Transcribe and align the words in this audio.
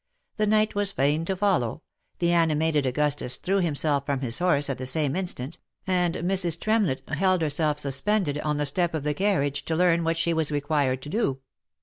The 0.37 0.47
knight 0.47 0.73
was 0.73 0.91
fain 0.91 1.25
to 1.25 1.35
follow, 1.35 1.83
the 2.17 2.31
animated 2.31 2.87
Augustus 2.87 3.37
threw 3.37 3.57
himself 3.59 4.03
from 4.03 4.21
his 4.21 4.39
horse 4.39 4.67
at 4.67 4.79
the 4.79 4.87
same 4.87 5.15
instant, 5.15 5.59
and 5.85 6.15
Mrs. 6.15 6.57
Tremlettheld 6.59 7.41
herself 7.41 7.77
sus 7.77 8.01
pended 8.01 8.39
on 8.43 8.57
the 8.57 8.65
step 8.65 8.95
of 8.95 9.03
the 9.03 9.13
carriage 9.13 9.63
to 9.65 9.75
learn 9.75 10.03
what 10.03 10.17
she 10.17 10.33
was 10.33 10.51
required 10.51 11.03
to 11.03 11.09
do. 11.09 11.41